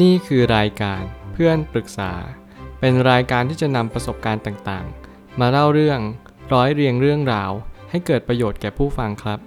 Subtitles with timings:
[0.00, 2.12] นี่คือรายการเพื่อนปรึกษา
[2.80, 6.00] เป็นรายการที่จะนำประสบการณ์ต่างๆ มาเล่าเรื่อง
[6.52, 7.50] ร้อยเรียงเรื่องราว
[7.90, 9.38] ให้เกิดประโยชน์แก่ผู้ฟังครับ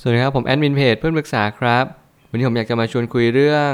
[0.00, 1.84] สวัสดีครับผมแอดมินเพจเพื่อนปรึกษาครับ
[2.30, 3.72] วันนี้ผมอยากจะมาชวนคุยเรื่อง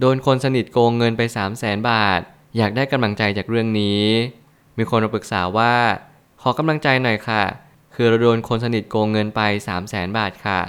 [0.00, 2.20] โดนคนสนิทโกงเงินไป 3 0 0แสนบาท
[2.56, 4.02] อยากได้กำลังใจจากเรื่องนี้
[4.78, 5.74] มีคนมาปรึกษาว่า
[6.42, 7.42] ขอกำลังใจหน่อยค่ะ
[7.94, 10.60] คือเราโดนคนสนิทโกงเงินไป 3 0 0แสนบาทค่ะ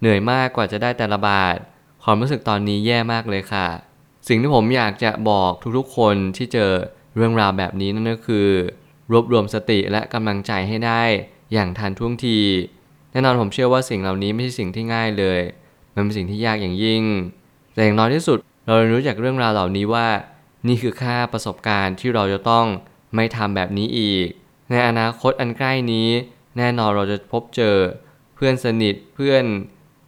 [0.00, 1.56] เหนื่อยมากกว่าจะได้แต่ละบาท
[2.04, 3.66] ความรู้สึกตอนนี้แย่มากเลยค่ะ
[4.28, 6.72] สิ่งที่ผมอยากจะบอกทุกๆคนที่เจอ
[7.16, 8.48] เรื่องราวแบบนี้นั่นก็คือ
[9.12, 11.02] รวบรวมสติและกำลังใจให้ได้
[11.52, 12.38] อย่างทันท่วงที
[13.12, 15.40] แน่นอนผมเชื่อว่าสิ่งเหล่านี้ไม่ใช่สิ่งที่ง่ายเลย
[15.94, 17.02] มันเป็นสิ่งที่ยากอย่างยิ่ง
[17.74, 20.08] แต่อย่างน้อยที่สุดเราเรียนรู้จากเรื่องราวเหล่านี้ว่า
[20.68, 22.66] นี่คือค่าประสบการณ์ที่เราจะต้อง
[23.14, 24.26] ไม่ทำแบบนี้อีก
[24.70, 26.08] ในอนาคตอันใกล้นี้
[26.58, 27.76] แน่นอนเราจะพบเจอ
[28.34, 29.44] เพื่อนสนิทเพื่อน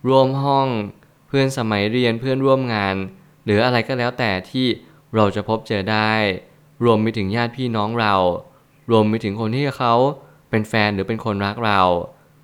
[0.09, 0.69] ร่วมห้อง
[1.37, 2.97] พื่อนสมัยเรียนเพื่อนร่วมงาน
[3.45, 4.67] หรืออะไรก็แล้วแต่ที่
[5.17, 6.13] เราจะพบเจอได้
[6.85, 8.15] รวมไปถึงญาติพี่น้องเรา
[8.91, 9.95] รวมไปถึงคนที่เขา
[10.51, 11.81] เป็นแฟนหรือเป็นคนรักเรา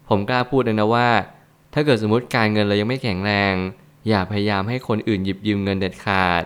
[0.09, 1.09] ผมกล้าพูดเลยนะว่า
[1.75, 3.55] ถ้าเกิดสมมติการเงินเรายังไม่แข็งแรง
[4.09, 6.43] อย่าพยายามให้คนอื่นหยิบยืมเงินเด็ดขาด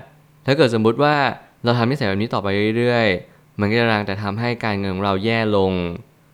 [0.46, 1.16] ถ้าเกิดสมมุติว่า
[1.64, 5.72] เราทำนิสัยแบบนี้ต่อไปเรื่อยๆ มันก็จะรังแต่ทำให้การเงินของเราแย่ลง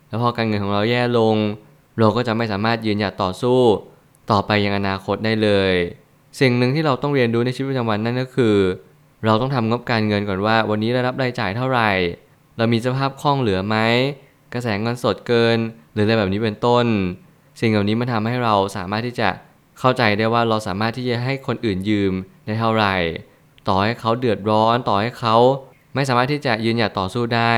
[0.07, 1.35] แล้วพอการเงินของเราแย่ลง
[1.97, 3.59] เราก็จะไม่สามารถยืนหยัดต่อสู้
[4.31, 5.73] ต่อไปยังอนาคตได้เลย
[6.39, 8.55] สิ่งหนึ่งที่เราต้องเรียนรู้ในชีวิตประจำวันนั่นก็คือ
[9.25, 11.91] เราต้องทำงบการเงินก่อนว่า วันนี้ได้รับรายจ่ายเท่าไหร่
[12.57, 13.77] เรามีสภาพคล่องเหลือไหม
[14.53, 15.57] กระแสเงินสดเกิน
[15.93, 16.85] หรืออะไรแบบนี้เป็นต้น
[17.59, 19.29] สิ่งเหล่านี้มันทำให้เราสามารถที่จะ
[19.79, 22.13] เข้าใจได้ว่าเราสามารถที่จะให้คนอื่นยืม
[22.45, 22.95] ได้เท่าไหร่
[23.67, 25.35] ต่อให้เขาเดือดร้อนต่อให้เขา
[25.95, 27.53] ไม่สามารถที่จะยืนหยัดต่อสู้ได้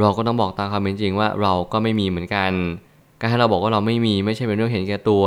[0.00, 2.52] เราก็ต้องบอกตามความเป็นจริงว่าเราก็ไม่มีเหมือนกัน
[3.20, 5.24] การให้เราบอกว่าเราไม่มีไม่ใช่เป็นเรื่องเห็นแก่ตัว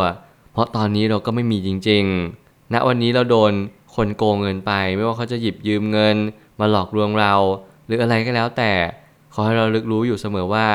[0.52, 2.04] เพราะตอนนี้เราก็ไม่มีจริง
[2.36, 3.52] ๆ ณวันนี้เราโดน
[3.96, 6.18] คนโกงเงินไป ไม่ว่าเขาจะหยิบยืมเงิน
[6.60, 7.34] มาหลอกลวงเรา
[7.86, 8.72] หรืออะไรก็แล้วแต่
[9.34, 10.68] ขอให้เราลึกรู้อยู่เสมอว่า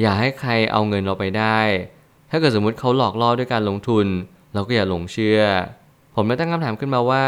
[0.00, 1.58] อย่าให้ใครเอาเงินเราไปได้
[2.30, 4.06] ถ้าเกิดสมมุติเขาหลอกล่อด้วยการลงทุน
[4.54, 5.40] เราก็อย่าหลงเชื่อ
[6.14, 7.26] ผมได้ตั้งคำถามขึ้นมาว่า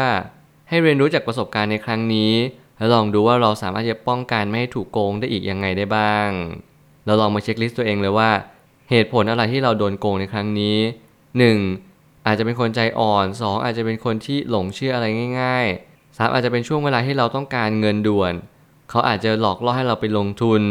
[0.69, 2.33] ให้เรียนรู้จากประสบการณ์ในครั้งนี้
[2.77, 6.29] แล้วลองดูว่าเราสามารถจะป้องกันไม่ให้ถูกโกงได้อีกยังไงได้บ้าง
[7.05, 8.29] เราลองมาเช็คลิสต์ตัวเองเลยว่า
[8.89, 10.77] เหตุผลอะไรที่เราโดนโกงในครั้งนี้
[11.37, 11.88] 1.
[12.29, 13.63] อาจจะเป็นคนใจอ่อน 2.
[13.63, 15.05] อาจจะเป็นคนที่หลงเชื่ออะไร
[15.39, 16.33] ง่ายๆ 3.
[16.33, 18.33] อาจจะเป็นช่วงเวลาที่เราต้องการเงินด่วน
[18.89, 20.61] เขาอาจจะหลอกล่อให้เราไปลงทุน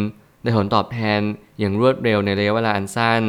[0.43, 1.21] ได้ผลตอบแทน
[1.59, 3.23] อย่างรวดเร็วในระยะเวลาอันสั้น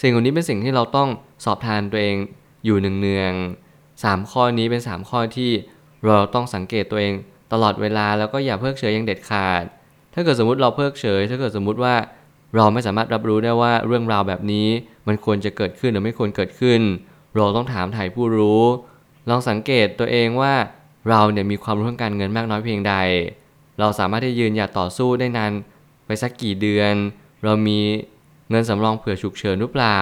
[0.00, 1.08] สิ่งเหล่านี้เป็นสิ่งที่เราต้อง
[1.44, 2.16] สอบทานตัวเอง
[2.64, 5.50] อยู่เนืองๆสามข้อนี้เป็น 3 ข้อที่
[6.04, 7.14] เราต้องสังเกตตัวเอง
[7.52, 9.62] ตลอดเวลาแล้วก็อย่าเพิกเฉยอย่างเด็ดขาด
[10.14, 11.94] ถ้าเกิดสมมติเราเพิกเฉย ถ้าเกิดสมมติว่า
[12.56, 14.68] เราไม่สามารถรับรู้ได้ว่าเรื่องราวแบบนี้
[15.08, 16.80] มันควรจะเกิดขึ้นหรือไม่ควรเกิดขึ้น
[17.38, 18.62] เราต้องถามถ่ายผู้รู้
[19.28, 20.54] ลองสังเกตตัวเองว่า
[21.08, 22.94] เราเนี่ยมีความรู้ทางการเงินมากน้อยเพียงใด
[23.78, 25.52] เราสามารถที่ยืนหยัดต่อสู้ได้นาน
[26.06, 26.94] ไปสักกี่เดือน
[27.44, 27.78] เรามี
[28.50, 29.98] เงินสำรองเผื่อฉุกเฉินหรือเปล่า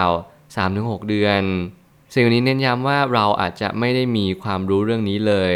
[0.52, 1.42] 3-6 เดือน
[2.14, 5.53] สิ่งนี้เน้นย้ำว่าเราอาจจะไม่ได้มีความรู้เรื่องนี้เลย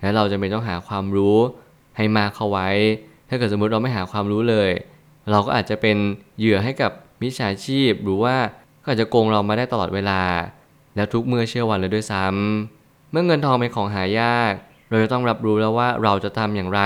[0.00, 1.36] และเราจะเป็นต้องหาความรู้
[1.96, 2.68] ให้มาเข้าไว้
[3.28, 4.70] ถ้าเกิดสมมติเราไม่หาความรู้เลย
[5.30, 5.96] เราก็อาจจะเป็น
[6.38, 8.36] เหยื่อให้กับมิจฉาชีพ หรือว่า
[8.82, 10.20] ก็อาจจะโกงเรามาได้ตลอดเวลา
[10.96, 14.52] แล้วทุกเมื่อเชื่อวันเลยด้วยซ้ำเมื่อเงินทองเป็นของหายาก
[14.88, 16.82] เราจะต้องรับรู้แล้วว่าเราจะทำอย่างไร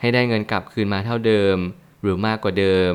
[0.00, 1.56] ให้ได้เงินกลับคืนมาเท่าเดิม
[2.02, 2.94] หรือมากกว่าเดิม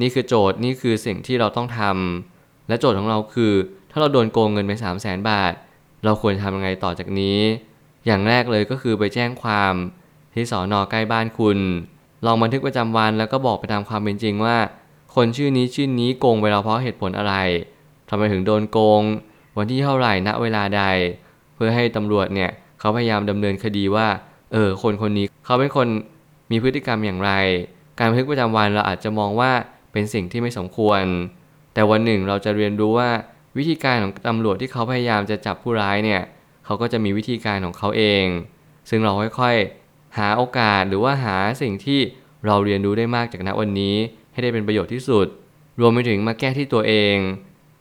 [0.00, 3.52] นี่คือโจทย์นี่คือสิ่งที่เราต้องทำและโจทย์ของเราคือ
[3.90, 5.52] ถ้าเราโดนโกงเงินไป3 0 0แสนบาท
[6.04, 7.38] เราควรทำยังไงต่อจากนี้
[8.06, 9.74] อย่างแรกเลยก็คือไปแจ้งความ
[10.34, 11.58] ที่สอนอใกล้บ้านคุณ
[12.26, 14.56] ลองบันทึกประจำวันแล้วก็บอกไปตามความเป็นจริงว่า
[15.14, 17.34] คนชื่อนี้ชื่อนี้โกงไปเราเพราะเหตุผลอะไร
[18.08, 19.02] ทำไมถึงโดนโกง
[19.58, 20.82] วันที่เท่าไหร่ณเวลาใด
[21.54, 24.08] เพื่อให้ตำรวจเนี่ยเขาพยายามดำเนินคดีว่า
[24.52, 25.88] เออคนคนนี้เขาเป็นคน
[26.50, 27.32] มีพฤติกรรมอย่างไร
[27.98, 29.52] การบันทึกประจำวันเราอาจจะมองว่า
[29.92, 31.02] เป็นสิ่งที่ไม่สมควร
[31.74, 33.10] แต่วันหนึ่งเราจะเรียนรู้ว่า
[33.56, 36.22] วิธีการของตำรวจที่เขาพยายามจะจับผู้ร้ายเนี่ย
[36.64, 38.24] เขาก็จะมีวิธีการของเขาเอง
[38.90, 42.00] ซึ่งเราค่อยๆ หาโอกาสหรือว่าหาสิ่งที่
[42.46, 43.96] เราเรียนรู้ได้มากจากณวันนี้
[44.32, 45.26] ให้ได้เป็นประโยชน์ที่สุด
[45.80, 47.16] รวมไปถึงมาแก้ที่ตัวเอง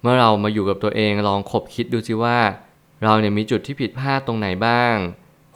[0.02, 2.40] เมื่อเรามาอยู่กับตัวเองลองคบคิดดูสิว่า
[3.04, 4.96] เราเนี่ยมีจุดที่ผิดพลาดตรงไหนบ้าง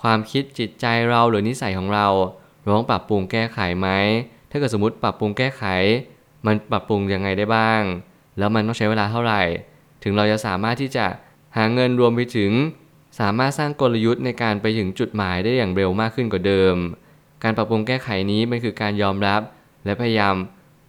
[0.01, 2.07] ความคิดจิตใจเราหรือนิสัยของเรา
[2.61, 3.87] เราต้องปรับปรุงแก้ไขไหม
[4.49, 5.63] ถ้าเกิดสมมติปรับปรุงแก้ไข
[6.45, 7.81] มันปรับปรุงยังไงได้บ้าง
[8.37, 9.41] แล้วมันต้องใช้เวลาเท่าไหร่
[10.03, 11.05] ถึงเราจะสามารถที่จะ
[11.57, 12.51] หาเงินรวมไปถึง
[13.19, 16.75] สามารถสร้างกลยุทธ์ในการไปถึงจุดหมายได้อย่างเร็วมากขึ้นกว่าเดิม
[17.43, 19.41] การปรับปรุงแก้ไขนี้มันคือการยอมรับ
[19.85, 20.35] และพยายาม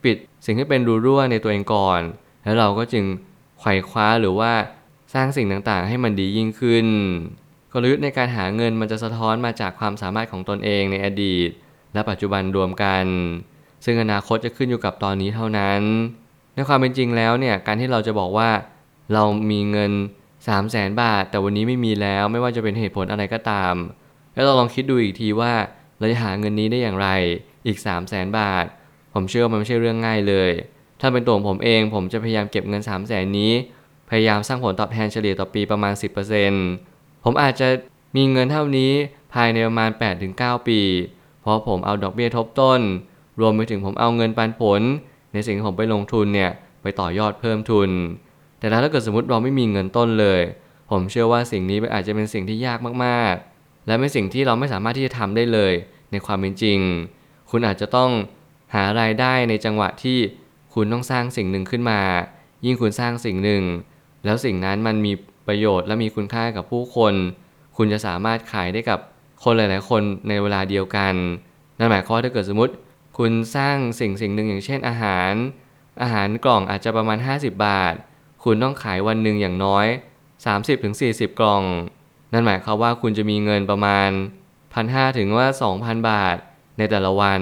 [0.04, 2.00] ปิดสิ่งที่เป็นรูรั่วในตัวเองก่อน
[2.44, 3.04] แล้วเราก็จึง
[3.62, 4.52] ไขว่คว้าหรือว่า
[5.14, 6.86] สร้างสิ่งต่างๆ ให้มันดียิ่งขึ้น
[7.72, 11.48] กลยุทธ์ในการหาเงินมันจะสะท้อนมาจากความสามารถของตนเองในอดีต
[11.94, 13.04] และปัจจุบันรวมกัน
[13.84, 15.82] ซึ่งอนาคตจะขึ้นอยู่กับตอนนี้เท่านั้น
[16.54, 18.50] ในความเป็นจริงแล้วเนี่ยการที่เราจะบอกว่า
[19.12, 19.92] เรามีเงิน
[20.46, 23.74] 3 0 0แสนบาท แต่วันนี้ไม่มีแล้วไม่ว่าจะเป็นเหตุผลอะไรก็ตาม
[24.34, 25.52] แล้วเราลองคิดดูอีกทีว่า
[25.98, 27.08] เราจะหาเงินนี้ได้อย่างไร
[27.66, 28.64] อีก 3 0 0แสนบาท
[29.14, 30.50] ผมเชื่อมันไม่ใช่เรื่องง่ายเลย
[31.02, 33.52] ถ้าเป็นตัวผมเองผมจะพยายามเก็บเงิน3 0 0แสนนี้
[34.10, 35.92] พยายามสร้างผลตอบแทนเฉลี่ยต่อปีประมาณ
[36.58, 37.68] 10%ผมอาจจะ
[38.16, 38.92] มีเงินเท่านี้
[39.34, 39.90] ภายในประมาณ
[40.28, 40.80] 8-9 ปี
[41.42, 42.80] เพราะผมเอาดอกเบี้ยทบต้น
[43.40, 44.80] รวมไปถึงผมเอาเงินปันผล
[45.32, 46.50] ในสิ่งที่ผมไปลงทุนเนี่ย
[46.82, 47.90] ไปต่อยอดเพิ่มทุน
[48.58, 50.40] แต่ถ้าเกิดสมมติเราไม่มีเงินต้นเลย
[50.90, 55.72] ผมเชื่อว่าสิ่งนี้อาจจะเป็นสิ่งที่ยากมากๆ และเป็นสิ่งที่เราไม่สามารถที่จะทำได้เลย
[56.10, 56.78] ในความเป็นจริง
[57.50, 58.10] คุณอาจจะต้อง
[58.74, 60.18] หารายได้ในจังหวะที่
[60.74, 62.00] คุณต้องสร้างสิ่งหนึ่งขึ้นมา
[62.66, 63.62] ยิ่งคุณสร้างสิ่งหนึ่ง
[64.24, 65.12] แล้วสิ่งนั้นมันมี
[65.48, 67.14] ประโยชน์และมีคุณค่ากับผู้คน
[67.76, 68.98] คุณจะสามารถขายได้กับ
[69.44, 71.14] คนหลาย ๆ คนในเวลาเดียวกัน
[71.78, 72.74] นั่นหมายความว่าถ้าเกิดสมมติ
[73.18, 75.32] คุณสร้างสิ่งสิ่งหนึ่งอย่างเช่นอาหาร
[76.02, 77.94] อาหารกล่องอาจจะประมาณ 50 บาท
[78.44, 79.86] คุณต้องขายวันหนึ่งอย่างน้อย
[80.62, 81.62] 30-40 กล่อง
[82.32, 84.10] นั่นหมายความว่าคุณจะมีเงินประมาณ
[84.62, 85.46] 1,500 ถึงว่า
[85.78, 86.36] 2,000 บาท
[86.78, 87.40] ในแต่ละวัน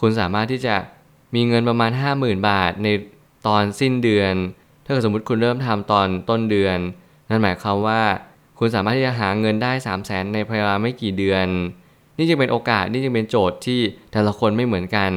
[0.00, 0.76] คุณสามารถที่จะ
[1.34, 2.88] มีเงินประมาณ 50,000 บาทใน
[3.46, 4.34] ตอนสิ้นเดือน
[4.84, 6.78] ถ้าเกิดสมมติคุณเริ่มทำตอนต้นเดือน
[7.28, 8.02] นั่นหมายความว่า
[8.58, 11.46] คุณสามารถที่จะหาเงินได้ 3 0 0แสนในเวลาไม่กี่เดือน
[12.16, 13.80] นี่จึงเป็นโอกาสนี่จึงเป็นโจทย์ที่
[14.12, 15.10] แต่ละคนไม่เหมือนกัน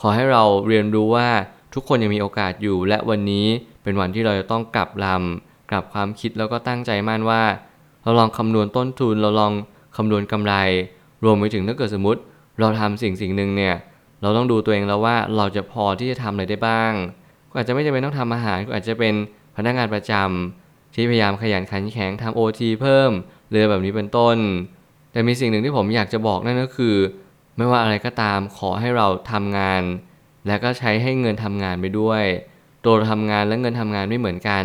[0.00, 1.28] ขอให้เราเรียนรู้ว่า
[1.74, 3.46] ทุกคนยังมีโอกาสอยู่ และวันนี้
[3.82, 7.42] เป็นวันที่เราจะต้องกลับลำกลับความคิดแล้วก็ตั้งใจมั่นว่า
[8.02, 9.52] เราลองคำนวณต้นทุนเราลอง
[9.96, 10.54] คำนวณกำไร
[11.24, 12.20] รวมไปถึงถ้าเกิดสมมติ
[12.60, 13.74] เราทำสิ่งสิ่งหนึ่งเนี่ย
[14.22, 16.92] เราต้องดูตัวเองแล้วว่าเราจะพอที่จะทำอะไรได้บ้าง
[17.50, 19.14] ก็อาจจะไม่จำเป็นต้องทำอาหารก็อาจจะเป็น
[19.56, 23.10] พนักงานประจำที่พยายามขยันขันแข็งทำโอทีเพิ่ม
[23.50, 24.36] เรือแบบนี้เป็นต้น
[25.12, 26.96] แต่มีสิ่งหนึ่งที่ผมอยากจะบอกนั่นก็คือ
[27.56, 29.82] ไม่ว่าอะไรก็ตามขอให้เราทำงาน
[30.46, 32.22] และก็ใช้ให้เงินทำงานไปด้วย
[32.84, 34.64] ตัวเราทำงานและเงินทำงานไม่เหมือนกัน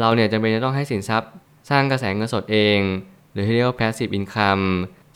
[0.00, 1.30] เราเนี่ยจำเป็นจะต้องให้สินทรัพย์
[1.70, 2.78] สร้างกระแสเงินสดเอง
[3.32, 4.64] หรือที่เรียกว่า passive income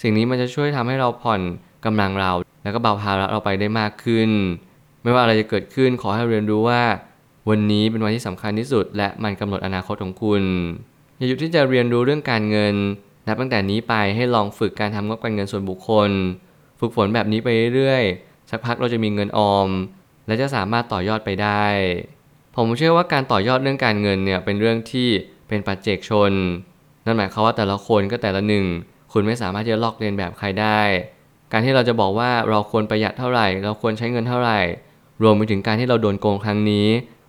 [0.02, 1.40] สิ่งนี้มันจะช่วยทำให้เราผ่อน
[1.84, 2.32] กำลังเรา
[2.62, 4.30] แล้วก็เบาภาระเราไปได้มากขึ้น
[5.02, 6.82] ไม่ว่าอะไรจะเกิดขึ้นขอให้เรียนรู้ว่า
[7.48, 10.42] วันนี้เป็นวันที่สำคัญที่สุด และมันกำหนดอนาคตของคุณ
[11.16, 12.74] อย่าหยุดที่จะเรียนรู้เรื่องการเงิน
[13.26, 16.10] นับตั้งแต่นี้ไปให้ลองฝึกการทำงบการเงินส่วนบุคคล
[16.80, 19.68] ฝึกฝนแบบนี้ไปเรื่อยๆสักพักเราจะมีเงินออม
[20.26, 21.66] และจะสามารถต่อยอดไปได้
[22.56, 25.08] ผมเชื่อว่าการต่อยอดเรื่องการเงินเนี่ยเป็นเรื่องที่
[25.48, 26.32] เป็นปัจเจกชน
[27.04, 28.64] นั่นหมายความว่าแต่ละคนก็แต่ละหนึ่ง
[29.12, 30.80] คุณไม่สามารถจะลอกเลียนแบบใครได้
[31.52, 34.58] การที่เราจะบอกว่าเราควรประหยัดเท่าไหร่ เราควรใช้เงินเท่าไหร่
[35.22, 36.86] รวมไปถึงการที่เราโดนโกงครั้งนี้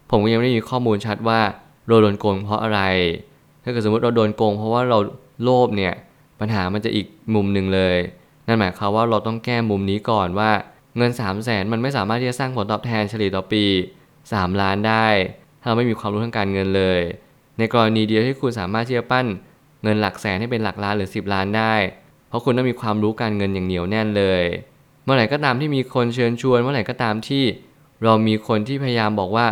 [0.09, 1.39] ผมก็ยังไม่ได้มีข้อมูลชัดว่า
[1.87, 2.81] เราโดนโกงเพราะอะไร
[3.63, 4.97] ถ้าเกิดสมมติเราโดนโกงเพราะว่าเรา
[5.43, 5.93] โลภเนี่ย
[6.39, 7.97] ปัญหามันจะอีกมุมหนึ่งเลย
[8.47, 10.51] นั่นหมายความว่าเราต้องแก้มุมนี้ก่อนว่า
[10.97, 13.63] เงิน 3 0 0แสนมันไม่สามารถที่จะสร้างผลตอบแทนเฉลี่ยต่อปี
[14.13, 15.07] 3 ล้านได้
[15.61, 17.01] ถ้าเราไม่มีความรู้ทางการเงินเลย
[17.57, 19.25] ในกรณีเดียวที่คุณสามารถที่จะปั้น
[19.83, 21.73] เงินหลักแสนให้เป็นหลักล้านหรือ 10 ล้านได้
[22.31, 24.43] เพราะคุณต้องมีความรู้การเงินอย่างเหนียวแน่นเลย
[25.03, 27.43] เมื่อไหร่ก็ตามที่มีคนเชิญชวน เมื่อไหร่ก็ตามที่
[28.03, 29.47] เรามีคนที่พยายามบอกว่า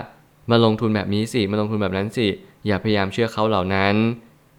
[0.52, 2.28] มาลงทุนแบบนี้สิมาลงทุนแบบนั้นสิ
[2.68, 3.96] อย่าพยายามเชื่อเขาเหล่านั้น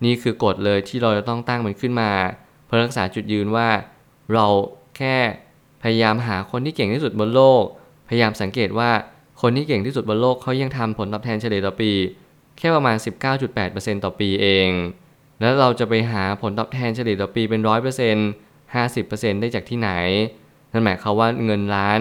[0.05, 2.11] นี่คือกฎเลยที่เราจะต้องตั้งมันขึ้นมา
[2.67, 3.69] เพื่อรักษาจุดยืนว่า
[4.33, 4.47] เรา
[4.97, 5.17] แค่
[5.83, 7.65] พยายามหาคนที่เก่งที่สุดบนโลก
[8.09, 8.91] พยายามสังเกตว่า
[9.41, 11.93] คนที่เก่งที่สุดบนโลกเขายังทำผลตอบแทนเฉลี่ยต่อปี
[12.59, 12.97] แค่ประมาณ
[13.51, 14.69] 19.8%ต่อปีเอง
[15.41, 17.61] แล้วเราจะไปหาผลตอบแทนเฉลี่ยต่อปีเป็น
[18.19, 19.91] 100% 50%ได้จากที่ไหน
[20.73, 22.01] นั่นหมายความว่าเงินล้าน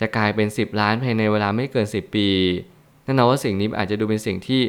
[0.00, 2.28] จะกลายเป็น 10 ล้านภายในเวลาไม่เกิน 10 ปี
[3.06, 4.60] นั่นแปลว่าสิ่งนี้อาจจะดูเป็นสิ่งที่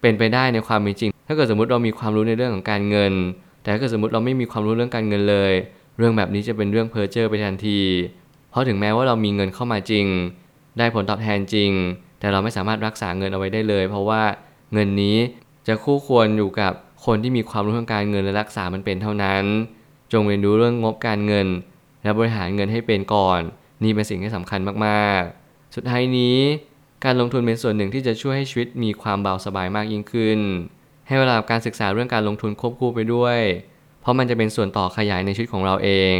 [0.00, 3.12] เป็นไปได้ในความเป็นจริง ถ้าเกิดสมมติเรามีความรู้ในเรื่องของการเงิน
[3.62, 5.52] แต่ถ้าเกิดสมมติเราไม่มีความรู้เรื่องการเงินเลย
[5.98, 7.80] เรื่องแบบนี้จะเป็นเรื่องเพ้อเจ้อไปทันที
[8.50, 10.06] เพราะถึงแม้ว่าเรามีเงินเข้ามาจริง
[10.78, 11.70] ได้ผลตอบแทนจริง
[12.20, 14.22] แต่เราไม่สามารถรักษาเงินเอาไว้ได้เลย เพราะว่า
[14.72, 15.16] เงินนี้
[15.66, 16.72] จะคู่ควรอยู่กับ
[17.04, 19.44] คนที่มีความรู้ทางการเงินและรักษามันเป็นเท่านั้น
[20.12, 21.46] จงเรียนรู้เรื่องงบการเงิน
[22.02, 23.40] และบริหารเงินให้เป็นก่อน
[23.82, 26.38] นี่เป็นสิ่งที่สำคัญมากๆ สุดท้ายนี้
[27.04, 30.38] การลงทุนเป็นส่วนหนึ่งที่จะช่วยให้ชีวิตมีความเบาสบายมากยิ่งขึ้น
[31.06, 33.38] ให้เวลาการศึกษาเรื่องการลงทุนควบคู่ไปด้วย
[34.00, 36.18] เพราะมันจะเป็นส่วนต่อขยายในชีวิตของเราเอง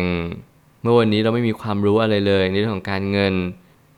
[0.82, 3.34] เมื่อวันนี้เราไม่มีความรู้อะไรเลยในเรื่องของการเงิน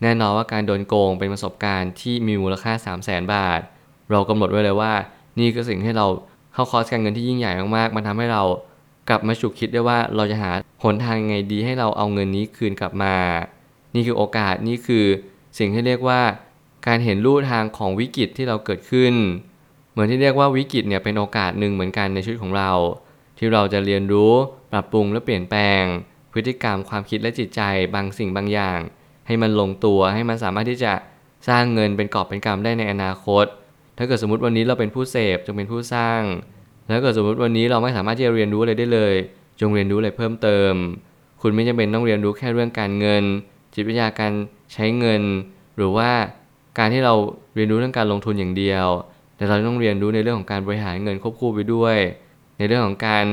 [0.02, 3.60] แน่นอนว่าการโดนโกงเป็นประสบการณ์ที่มีมูลค่า 3 0 0แสนบาท
[4.10, 4.92] เรากำหนดไว้เลยว่า
[5.38, 6.06] นี่คือสิ่งที่เรา
[6.52, 8.42] เข้าคอร์สการเงินที่ยิ่งใหญ่มากๆ มันทำให้เรา
[9.08, 13.14] กลับมาฉุกคิดได้ว่าเราจะหาหนทางยังไงดีให้เราเอาเงินนี้คืนกลับมา
[13.94, 15.06] นี่คือโอกาสนี่คือ
[15.58, 16.20] สิ่งที่เรียกว่า
[16.86, 19.14] การเห็นรูทางของวิกฤตที่เราเกิดขึ้น
[19.92, 22.70] เหมือนที่เรียกว่าวิกฤตเนี่ยเป็นโอกาสหนึ่งเหมือนกันในชีวิตของเรา
[23.38, 24.32] ทที่เราจะเรียนรู้
[24.72, 25.82] ปรับปรุงและเปลี่ยนแปลง
[26.32, 27.60] พฤติกรรมความคิดและจิตใจ
[27.94, 28.80] บางสิ่งบางอย่าง
[29.26, 30.92] ให้มันลงตัวให้มันสามารถที่จะ
[31.48, 33.44] สร้างเงินเป็นกอบเป็นกำได้ในอนาคต
[33.98, 36.22] ถ้าเกิดสมมติวันนี้เราเป็นผู้เสพจงเป็นผู้สร้าง
[36.88, 39.14] แล้วเกิดสมมติวันนี้เราไม่สามารถที่จะเรียนรู้อะไรได้เลย
[39.60, 40.72] จงเรียนรู้อะไรเพิ่มเติม
[41.40, 43.24] คุณไม่จำเป็นต้องเรียนรู้แค่เรื่องการเงิน
[43.74, 44.32] จิตวิทยาการ
[44.72, 45.22] ใช้เงิน
[45.76, 46.10] หรือว่า
[46.78, 47.14] การที่เรา
[47.54, 48.86] เรียนรู้เรื่องการลงทุนอย่างเดียว
[49.36, 51.96] แต่เราต้องเรียนรู้ในเรื่องของการบริหารเงินควบคู่ไปด้วย
[52.58, 53.24] ในเรื่องของการ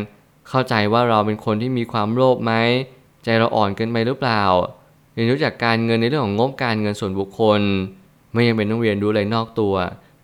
[0.49, 2.53] เข้าใจว่าเราเป็นคนที่มีความโลภไหม
[3.23, 4.43] ใจเราอ่อนเกินไปหรือเปล่า
[5.13, 7.61] เรียนรู้จากการเงินในเรื่องของงบการเงินส่วนบุคคล
[8.31, 9.75] ไม่ยังเป็นต้องเรียนรู้อะไรนอกตัว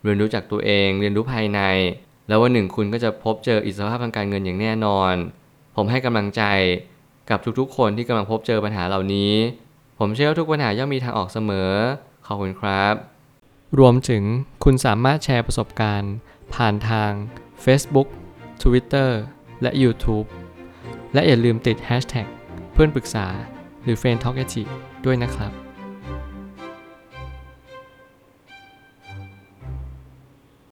[0.06, 1.60] เรียนรู้จากตัวเอง เรียนรู้ภายใน
[2.28, 5.14] แล้ววันหนึ่งคุณก็จะพบเจออิสรภาพทางการเงินอย่างแน่นอน
[5.76, 6.42] ผมให้กำลังใจ
[7.30, 9.32] กับทุกๆ คนที่กำลังพบเจอปัญหาเหล่านี้
[9.98, 11.70] ผมเชื่อว่าทุกปัญหาย่อมมีทางออกเสมอ
[12.26, 12.94] ขอบคุณครับ
[13.78, 14.22] รวมถึง
[14.64, 16.14] คุณสามารถแชร์ประสบการณ์
[16.54, 17.12] ผ่านทาง
[17.64, 18.08] Facebook
[18.62, 19.10] Twitter
[19.62, 20.26] และ YouTube
[21.14, 22.26] และอย่าลืมติด Hashtag
[22.72, 23.26] เพื่อนปรึกษา
[23.82, 24.36] หรือ f r ร e n d t a l k
[25.04, 25.65] ด้วยนะครับ